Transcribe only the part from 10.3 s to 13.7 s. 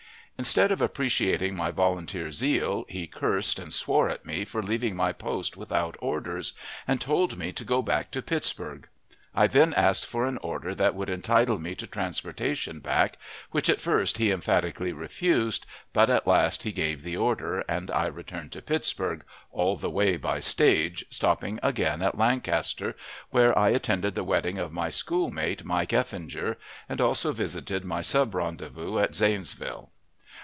order that would entitle me to transportation back, which